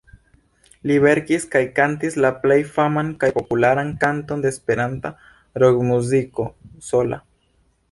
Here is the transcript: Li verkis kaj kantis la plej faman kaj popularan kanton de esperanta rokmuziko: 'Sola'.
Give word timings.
Li 0.91 0.95
verkis 1.01 1.43
kaj 1.55 1.61
kantis 1.79 2.17
la 2.25 2.31
plej 2.45 2.57
faman 2.79 3.13
kaj 3.25 3.29
popularan 3.37 3.93
kanton 4.05 4.43
de 4.47 4.53
esperanta 4.55 5.15
rokmuziko: 5.67 6.51
'Sola'. 6.89 7.25